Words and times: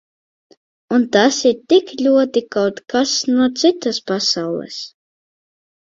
Un 0.97 1.03
tas 1.15 1.41
ir 1.49 1.59
tik 1.73 1.93
ļoti 2.05 2.43
kaut 2.57 2.81
kas 2.95 3.15
no 3.35 3.53
citas 3.65 4.01
pasaules. 4.13 4.85